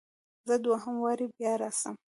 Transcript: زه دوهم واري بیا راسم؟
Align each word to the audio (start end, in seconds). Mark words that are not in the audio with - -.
زه 0.47 0.55
دوهم 0.65 0.95
واري 1.03 1.25
بیا 1.35 1.53
راسم؟ 1.61 1.95